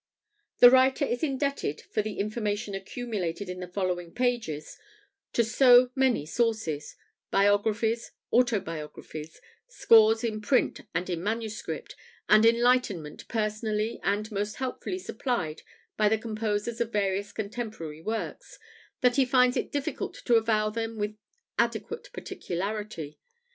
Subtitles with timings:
[0.57, 4.79] The writer is indebted for the information accumulated in the following pages
[5.33, 6.95] to so many sources
[7.29, 11.95] biographies, autobiographies, scores in print and in manuscript,
[12.27, 15.61] and enlightenment personally and most helpfully supplied
[15.97, 18.57] by the composers of various contemporary works
[19.01, 21.15] that he finds it difficult to avow them with
[21.59, 23.19] adequate particularity.